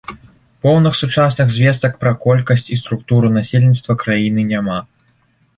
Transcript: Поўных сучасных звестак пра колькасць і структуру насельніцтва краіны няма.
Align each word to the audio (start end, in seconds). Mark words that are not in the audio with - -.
Поўных 0.67 0.93
сучасных 1.01 1.51
звестак 1.57 1.99
пра 2.03 2.13
колькасць 2.25 2.67
і 2.77 2.79
структуру 2.81 3.27
насельніцтва 3.37 3.99
краіны 4.07 4.51
няма. 4.55 4.83